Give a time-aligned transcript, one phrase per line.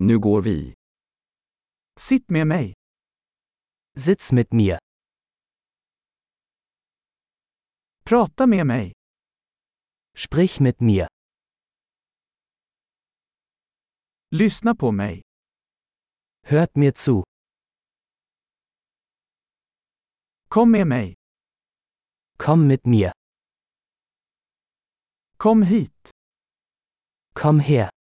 [0.00, 0.74] Nu går vi.
[2.00, 2.74] Sitt med mig.
[3.96, 4.78] Sitz mit mir.
[8.04, 8.92] Prata med mig.
[10.16, 11.06] Sprich mit mir.
[14.30, 15.22] Lyssna på mig.
[16.42, 17.22] Hört mir zu.
[20.48, 21.14] Kom med mig.
[22.38, 23.12] Komm mit mir.
[25.36, 26.10] Kom hit.
[27.34, 27.97] Komm her.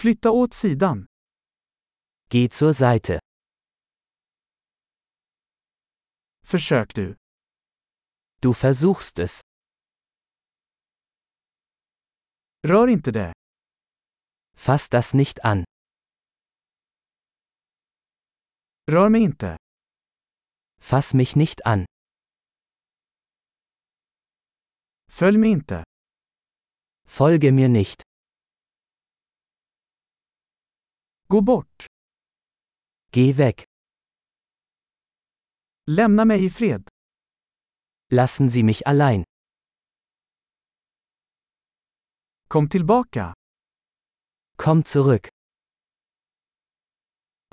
[0.00, 1.06] Flytta åt sidan.
[2.30, 3.20] Geh zur Seite.
[6.42, 7.16] Försök du.
[8.40, 9.40] Du versuchst es.
[12.66, 13.32] Rör inte det.
[14.56, 15.64] Fass das nicht an.
[18.90, 19.56] Rör mig inte.
[20.80, 21.86] Fass mich nicht an.
[25.08, 25.84] Följ mig inte.
[27.06, 28.07] Folge mir nicht.
[31.30, 31.86] Gå bort.
[33.12, 33.64] Geh weg.
[35.86, 36.88] Lämna mig i fred.
[38.12, 39.24] Lassen Sie mich allein.
[42.48, 43.34] Kom tillbaka.
[44.56, 45.28] Komm zurück.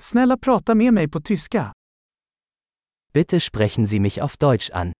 [0.02, 1.72] Snälla prata med mig på tyska.
[3.12, 4.92] Bitte sprechen Sie mich auf Deutsch an.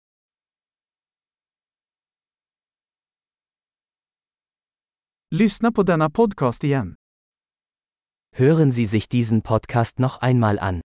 [5.31, 6.95] Lyssna på denna podcast igen.
[8.39, 10.83] Hören Sie sich diesen Podcast noch einmal an.